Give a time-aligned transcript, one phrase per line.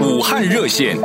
[0.00, 0.96] 武汉热线。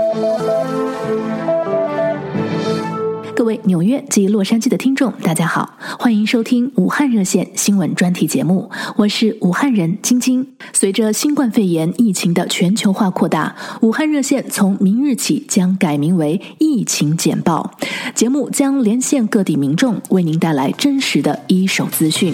[3.36, 10.48] 各位纽约及洛杉矶的听众，大家好，欢迎收听武汉热线新闻专题节目，我是武汉人晶晶。
[10.74, 17.78] 随着新冠肺炎疫情的全球化扩大，武汉热线从明日起将改名为“疫情简报”，
[18.16, 22.34] 节目将连线各地民众，为您带来真实的一手资讯。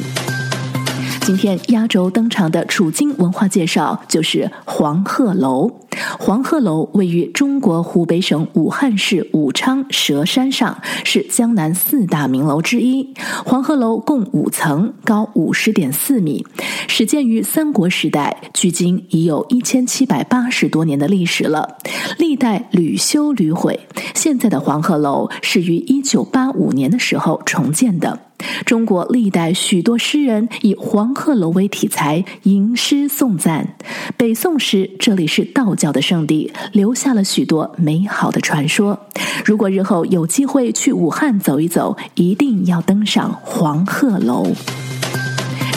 [1.31, 5.71] 今天压轴登场的楚京文化介绍就是黄鹤楼。
[6.19, 13.13] 黄鹤楼位于中国湖北省武汉市武昌蛇山上，是江南四大名楼之一。
[13.45, 16.45] 黄鹤楼共五层，高五十点四米，
[16.87, 21.77] 始建于三国时代，距今已有一千七百八十多年的历史了，
[22.17, 23.79] 历代屡修屡毁。
[24.13, 28.19] 现在的黄鹤楼是于一九八五年的时候重建的。
[28.65, 33.75] 中国历代许多诗人以黄鹤楼为题材吟诗颂赞。
[34.17, 38.97] 北宋时，这里是道教的圣地，留下了许多美好的传说。
[39.45, 44.47] 如果日后有机会去武汉走一走，一定要登上黄鹤楼。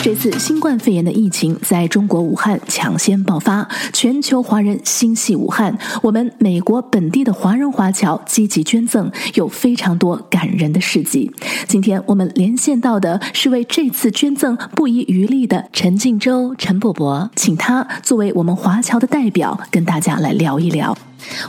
[0.05, 5.75] 这次新冠肺炎的疫情在中国武汉抢先爆发，全球华人心系武汉。
[6.03, 11.31] 我们美国本地的华人华侨积极捐赠，有非常多感人的事迹。
[11.67, 20.95] 今天我们连线到的是为这次捐赠不遗余力的陈静洲陈伯伯，请他作为我们华侨的代表，跟大家来聊一聊。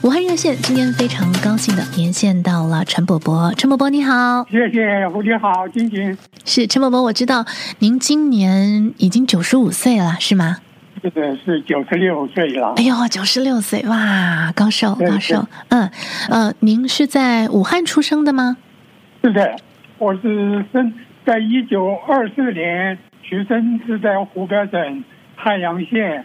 [0.03, 7.45] 武汉热线今天非常高兴的连线到了陈伯伯，陈伯伯你好，谢谢，胡姐好，晶晶是陈伯伯，我知道
[7.79, 10.59] 您今年已经九十五岁了，是吗？
[11.03, 12.75] 是的，是九十六岁了。
[12.77, 15.91] 哎呦，九十六岁哇，高寿高寿，嗯
[16.31, 18.57] 呃，您是在武汉出生的吗？
[19.23, 19.57] 是的，
[19.99, 20.93] 我是生
[21.25, 25.05] 在一九二四年出生，是在湖北省
[25.37, 26.25] 汉阳县。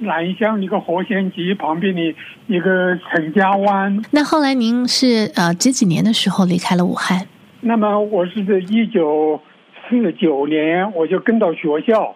[0.00, 2.14] 南乡一个河仙集旁边的
[2.46, 4.00] 一个陈家湾。
[4.12, 7.26] 那后来您是呃几几年的时候离开了武汉？
[7.60, 9.40] 那么我是在一九
[9.88, 12.14] 四九年，我就跟到学校，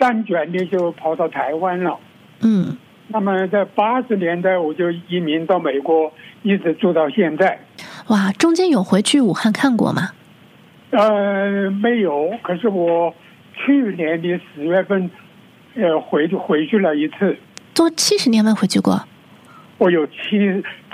[0.00, 1.96] 辗转的就跑到台湾了。
[2.40, 2.76] 嗯。
[3.08, 7.58] 那么在八十年代我就移民到美国，一直住到现在。
[8.08, 10.10] 哇，中间有回去武汉看过吗？
[10.90, 12.30] 呃，没有。
[12.42, 13.14] 可是我
[13.54, 15.08] 去年的十月份。
[15.74, 17.36] 呃，回去回去了一次，
[17.74, 19.02] 都七十年没回去过。
[19.78, 20.12] 我有七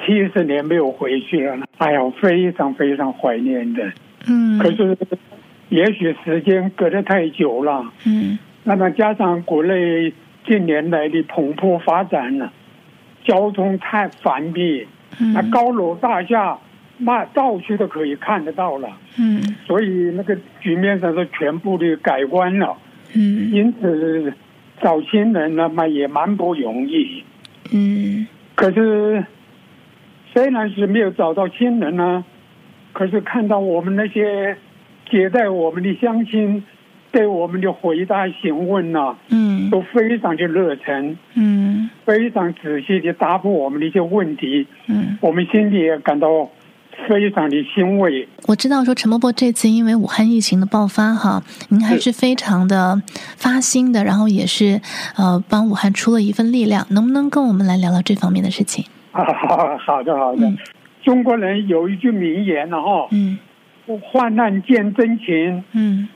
[0.07, 3.83] 七十年没有回去了，哎呀，非常非常怀念的。
[4.27, 4.59] 嗯。
[4.59, 4.97] 可是，
[5.69, 7.85] 也许时间隔得太久了。
[8.07, 8.39] 嗯。
[8.65, 10.13] 那么加上国内
[10.47, 12.53] 近年来的蓬勃发展了，
[13.25, 14.87] 交通太繁密，
[15.21, 15.33] 嗯。
[15.33, 16.57] 那高楼大厦，
[16.99, 18.89] 那到处都可以看得到了。
[19.19, 19.43] 嗯。
[19.67, 22.75] 所以那个局面上是全部的改观了。
[23.15, 23.51] 嗯。
[23.53, 24.33] 因此。
[24.83, 27.23] 找亲人那么也蛮不容易，
[27.73, 29.25] 嗯，可是
[30.33, 32.25] 虽然是没有找到亲人呢，
[32.93, 34.57] 可是看到我们那些
[35.11, 36.63] 接待我们的乡亲
[37.11, 46.49] 对我们的回答询问呐，嗯，都非常的热忱，嗯，非常仔细的答复我们的一些问题，嗯，我们心里也感到。
[47.07, 48.27] 非常的欣慰。
[48.47, 53.01] 我知道说陈伯伯这次因为武汉疫情的爆发哈，您还是非常的
[53.37, 54.81] 发心的，然后也是
[55.17, 58.85] 呃帮武汉出了一份力量，能不能跟我们来聊聊这方面的事情？
[59.13, 59.25] 啊，
[59.79, 60.47] 好的好的。
[60.47, 60.57] 嗯、
[61.03, 63.39] 中国人有一句名言了哈，嗯，
[64.03, 65.65] 患难见真情。
[65.73, 66.09] 嗯，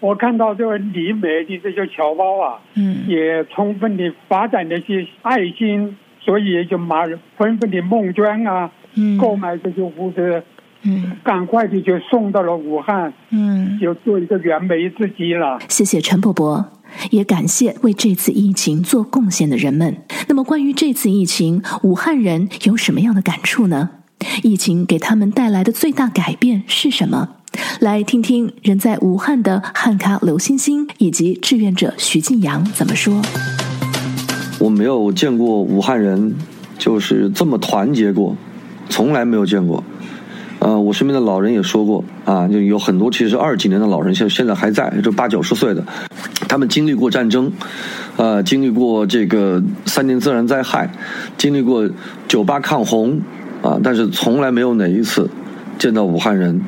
[0.00, 7.06] 我看到这位李美的这些侨胞啊，嗯，也充分的发展那些爱心，所以也就马
[7.36, 8.70] 纷纷的募捐啊。
[9.18, 10.42] 购买这些物资，
[10.82, 15.58] 嗯，赶快的就送到了武汉，嗯，就做一个燃眉之急了。
[15.68, 16.64] 谢谢陈伯伯，
[17.10, 19.96] 也感谢为这次疫情做贡献的人们。
[20.28, 23.90] 那么，关于这次疫情，武汉人有什么样的感触呢？
[24.42, 27.36] 疫情给他们带来的最大改变是什么？
[27.80, 33.20] 来听听人在武汉的汉咖刘欣欣以及志愿者徐晋阳怎么说。
[34.60, 36.34] 我没有见过武汉人
[36.76, 38.36] 就是这么团结过。
[38.88, 39.84] 从来没有见过，
[40.58, 45.84] 呃，我身边的老人也说过啊，就有很多其实二几年的老人现现在还在，就八九十岁的，
[46.48, 47.52] 他们经历过战争，
[48.16, 50.90] 呃，经历过这个三年自然灾害，
[51.36, 51.88] 经历过
[52.26, 53.20] 九八抗洪，
[53.62, 55.30] 啊，但是从来没有哪一次
[55.78, 56.60] 见到武汉人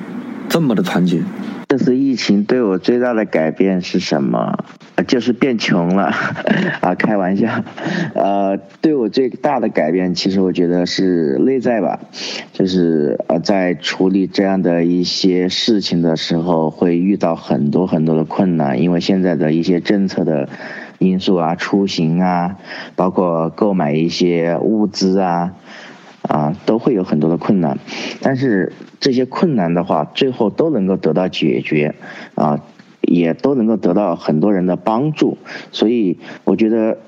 [0.48, 1.22] 这么的团结。
[1.70, 4.58] 这次疫情对我最大的改变是什么？
[5.06, 6.12] 就是变穷了，
[6.82, 7.46] 啊，开玩笑，
[8.12, 12.00] 呃，对我最大的改变，其实我觉得是内在吧，
[12.52, 20.48] 就是呃，在处理这样的一些事情的时候，会遇到很多很多的困难，因为现在的一些政策的
[20.98, 22.56] 因素啊，出行啊，
[22.96, 25.52] 包括购买一些物资啊，
[26.30, 27.76] 啊，都会有很多的困难。
[28.22, 31.96] 但是这些困难的话，最后都能够得到解决，
[32.36, 32.60] 啊，
[33.00, 35.36] 也都能够得到很多人的帮助。
[35.72, 36.98] 所以我觉得，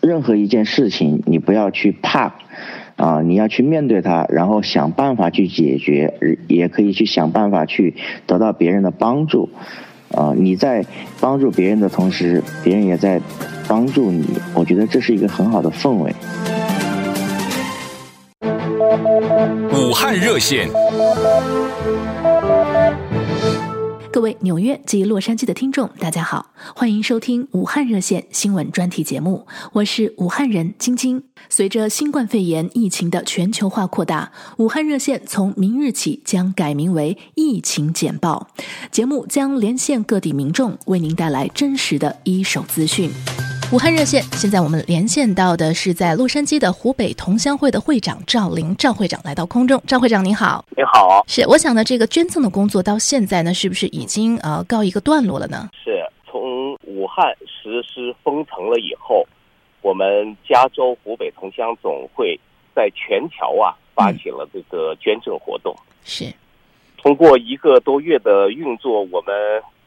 [0.00, 2.32] 任何一件事情，你不要去怕。
[2.96, 7.94] 啊，你要去面对它，然后想办法去解决，也可以去想办法去
[8.26, 9.48] 得到别人的帮助。
[10.14, 10.84] 啊，你在
[11.20, 13.20] 帮助别人的同时，别人也在
[13.66, 14.24] 帮助你。
[14.54, 16.14] 我觉得这是一个很好的氛围。
[19.74, 20.68] 武汉热线。
[24.12, 31.24] 各位纽约及洛杉矶的听众，大家好，欢迎收听武汉热线新闻专题节目，我是武汉人晶晶。
[31.48, 38.48] 随着新冠肺炎疫情的全球化扩大，武汉热线从明日起将改名为“疫情简报”，
[38.92, 43.10] 节目将连线各地民众，为您带来真实的一手资讯。
[43.72, 49.82] 武汉热线，现在我们连线到的是在洛杉矶的湖北同乡会的会长赵林，赵会长来到空中。
[49.86, 51.24] 赵会长您好，您好。
[51.26, 55.70] 是，我想呢，这个捐赠的工作到现在呢，是不是已经呃告一个段落了呢？
[55.82, 59.26] 是，从武汉实施封城了以后，
[59.80, 62.38] 我们加州湖北同乡总会
[62.74, 65.74] 在全桥啊发起了这个捐赠活动。
[65.74, 66.34] 嗯、是，
[66.98, 69.34] 通过一个多月的运作，我们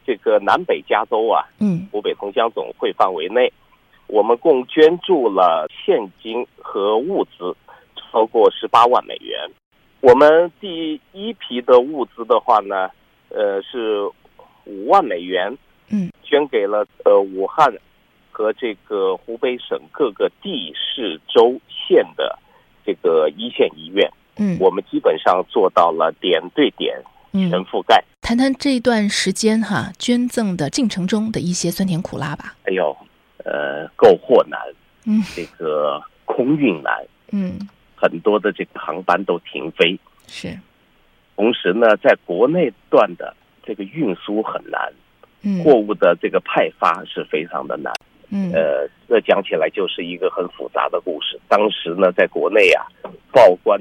[0.04, 3.54] 这个南北加州啊，嗯，湖北同乡总会范围内。
[4.08, 7.56] 我们共捐助了现金和物资
[7.96, 9.38] 超过十八万美元。
[10.02, 12.90] 我们第一批的物资的话呢，
[13.30, 14.04] 呃，是
[14.66, 15.58] 五万美元，
[15.90, 17.74] 嗯，捐给了呃武汉
[18.32, 22.38] 和这个湖北省各个地市州县的
[22.86, 24.10] 这个一线医院。
[24.38, 27.02] 嗯，我们基本上做到了点对点
[27.32, 27.98] 全覆盖。
[27.98, 32.56] 嗯，谈谈这段时间哈，捐赠的进程中的一些酸甜苦辣吧。
[32.66, 32.96] 哎呦。
[33.46, 34.60] 呃，购货难，
[35.06, 37.60] 嗯，这个空运难，嗯，
[37.96, 39.98] 很多的这个航班都停飞，
[40.28, 40.58] 是。
[41.36, 44.92] 同时呢，在国内段的这个运输很难，
[45.44, 47.94] 嗯，货物的这个派发是非常的难，
[48.32, 51.40] 嗯，呃，这讲起来就是一个很复杂的故事。
[51.48, 52.88] 当时呢，在国内啊，
[53.32, 53.80] 报关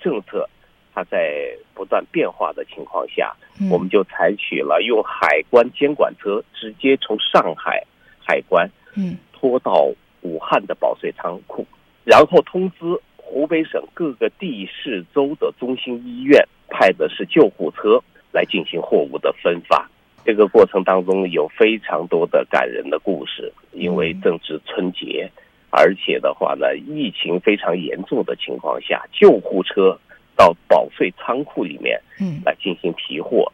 [0.00, 0.48] 政策
[0.94, 7.82] 它在不断变化的情况下，嗯，我们就采取了用海关监管车直接从上海
[8.24, 8.70] 海关。
[8.96, 9.88] 嗯，拖到
[10.22, 11.66] 武汉的保税仓库，
[12.04, 12.84] 然后通知
[13.16, 18.02] 湖北省各个地市州的中心医院派的是救护车
[18.32, 19.88] 来进行货物的分发。
[20.24, 25.30] 这个过程当中有非常多的感人的故事，因为正值春节，
[25.70, 29.98] 而且的话呢，疫情非常严重的情况下，救护车
[30.36, 33.50] 到保税仓库里面，嗯，来进行提货。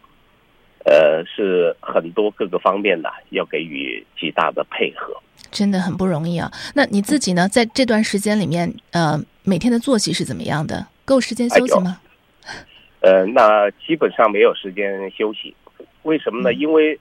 [0.84, 5.14] 呃，是很多各个方面的要给予极大的配合，
[5.56, 6.52] 真的很不容易啊。
[6.74, 10.86] 那你自己呢，在这段时间里面，呃，每天的作息是怎么样的？
[11.06, 11.98] 够时间休息吗？
[13.00, 15.54] 呃，那基本上没有时间休息。
[16.02, 16.52] 为什么呢？
[16.52, 16.98] 嗯、因为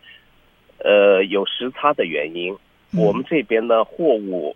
[0.78, 2.54] 呃有时差的原因，
[2.94, 4.56] 嗯、我们这边呢货物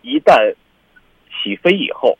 [0.00, 0.54] 一旦
[1.30, 2.16] 起飞以后，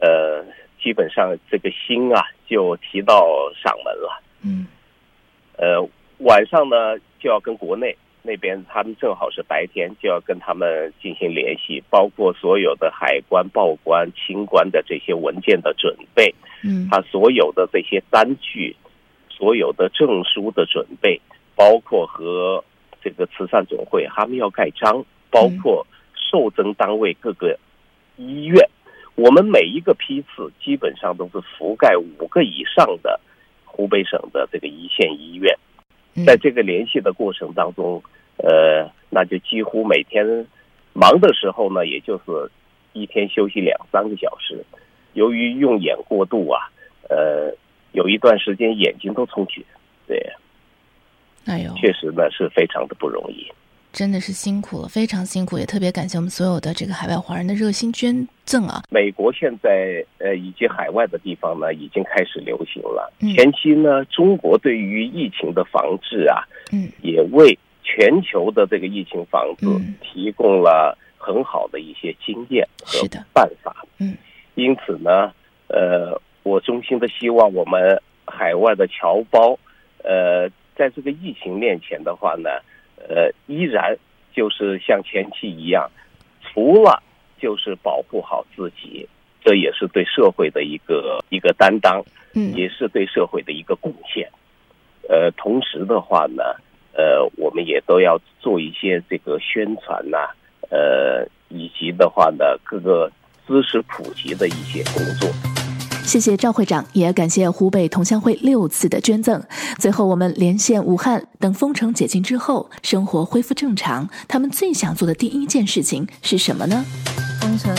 [0.00, 0.44] 呃，
[0.82, 3.26] 基本上这个心啊就提到
[3.62, 4.22] 嗓门了。
[4.42, 4.66] 嗯。
[5.56, 18.74] 呃，晚上呢就要跟国内那边，他们正好是白天，就要跟他们进行联系，包括所有的海关、报关、清关的这些文件的准备，嗯，他所有的这些单据、
[19.28, 21.20] 所有的证书的准备，
[21.54, 22.64] 包括和
[23.02, 27.58] 这个慈善总会他们要盖章，包括受赠单位各个
[28.16, 28.66] 医院，
[29.14, 33.20] 我们每一个批次基本上都是覆盖五个以上的。
[33.76, 35.52] 湖北省的这个一线医院，
[36.24, 38.00] 在这个联系的过程当中，
[38.46, 40.46] 呃，那就几乎每天
[40.92, 42.50] 忙的时候呢，也就是
[42.92, 44.62] 一天休息两三个小时。
[45.14, 46.68] 由于用眼过度啊，
[47.08, 47.54] 呃，
[47.92, 49.62] 有一段时间眼睛都充血，
[50.06, 50.18] 对，
[51.46, 53.50] 哎呦，确实呢是非常的不容易。
[53.92, 58.82] 真的是辛苦了，非常辛苦，也特别感谢我们所有的这个海外华人的热心捐赠啊！
[58.90, 63.12] 美国现在呃以及海外的地方呢，已经开始流行了。
[63.20, 67.56] 嗯、前期呢，中国对于疫情的防治啊，嗯，也为
[67.94, 69.66] 全球的这个疫情防治
[70.02, 73.86] 提供了很好的一些经验和办法。
[73.98, 74.16] 嗯，
[74.56, 75.32] 因此呢，
[75.68, 79.58] 呃，我衷心的希望我们海外的侨胞，
[80.02, 82.50] 呃，在这个疫情面前的话呢。
[83.06, 83.94] 呃，依然
[84.32, 85.90] 就是像前期一样，
[86.40, 87.02] 除了
[87.38, 89.06] 就是保护好自己，
[89.44, 92.02] 这也是对社会的一个一个担当，
[92.34, 94.26] 嗯，也是对社会的一个贡献。
[95.06, 96.42] 呃，同时的话呢，
[96.96, 100.30] 呃，我们也都要做一些这个宣传呐、啊，
[100.70, 103.10] 呃，以及的话呢，各个
[103.46, 105.28] 知识普及的一些工作。
[106.04, 109.42] 谢谢赵会长，也感谢湖北同乡会六次的捐赠。
[109.78, 116.84] 最后，我们连线武汉，等封城解禁之后，生活恢复正常，他们最想做的第一件事情是什么呢？
[117.40, 117.74] 封城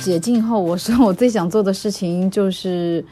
[0.00, 3.02] 解禁后，我说我最想做的事情就是，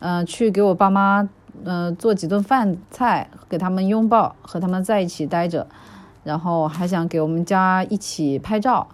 [0.00, 1.26] 呃，去给我爸妈，
[1.64, 5.66] 呃，做几顿饭菜，给他们拥抱，和他们在一起待着，
[6.24, 8.86] 然后还想给我们家一起拍照，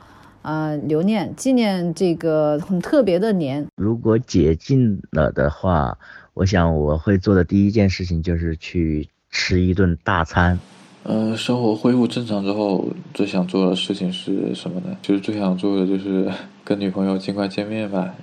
[0.42, 3.66] 呃，留念纪念这个很特别的年。
[3.76, 5.96] 如果解禁了的话，
[6.34, 10.58] 我想我会做的第一件事情就是去吃一顿大餐。
[11.04, 14.96] 呃，生活恢复正常之后，最想做的事情是什么呢？
[15.02, 16.30] 就是最想做的就是
[16.64, 18.14] 跟女朋友尽快见面吧，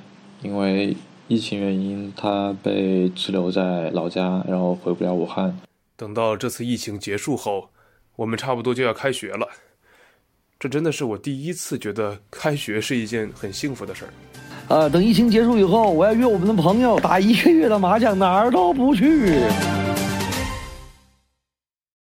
[0.41, 0.97] 因为
[1.31, 5.57] 疫情原因，他被滞留在老家，然后回不了武汉。
[5.95, 7.69] 等到这次疫情结束后，
[8.17, 9.47] 我们差不多就要开学了，
[10.59, 14.11] 这真的是我第一次觉得开学是一件很幸福的事儿。
[14.67, 19.39] 呃，等疫情结束以后，我要约我们的朋友打一个月的麻将，哪儿都不去。